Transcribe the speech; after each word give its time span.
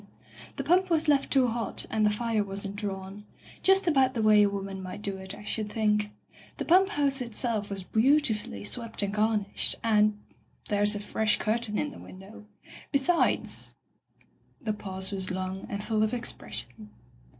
The 0.01 0.07
Digitized 0.07 0.17
by 0.17 0.31
LjOOQ 0.31 0.31
IC 0.33 0.49
By 0.49 0.55
the 0.55 0.63
Sawyer 0.63 0.63
Method 0.63 0.65
pump 0.81 0.89
was 0.89 1.07
left 1.07 1.31
too 1.31 1.47
hot, 1.47 1.85
and 1.91 2.05
the 2.05 2.09
fire 2.09 2.43
wasn't 2.43 2.75
drawn. 2.75 3.25
Just 3.61 3.87
about 3.87 4.13
the 4.15 4.21
way 4.23 4.41
a 4.41 4.49
woman 4.49 4.81
might 4.81 5.01
do 5.03 5.17
it, 5.17 5.35
I 5.35 5.43
should 5.43 5.71
think. 5.71 6.09
The 6.57 6.65
pump 6.65 6.89
house 6.89 7.21
itself 7.21 7.69
was 7.69 7.83
beautifully 7.83 8.63
swept 8.63 9.03
and 9.03 9.13
garnished, 9.13 9.75
and— 9.83 10.17
there's 10.69 10.95
a 10.95 10.99
fresh 10.99 11.37
curtain 11.37 11.77
in 11.77 11.91
the 11.91 11.99
window. 11.99 12.45
Be 12.91 12.97
sides 12.97 13.75
The 14.59 14.73
pause 14.73 15.11
was 15.11 15.29
long 15.29 15.67
and 15.69 15.83
full 15.83 16.01
of 16.01 16.15
expression. 16.15 16.89